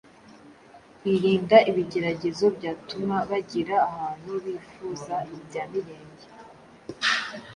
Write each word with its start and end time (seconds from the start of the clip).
Birinda 1.01 1.57
ibigeragezo 1.69 2.45
byatuma 2.57 3.15
bagera 3.29 3.75
ahantu 3.89 4.31
bifuza 4.45 5.15
ibya 5.35 5.63
mirenge 5.71 6.25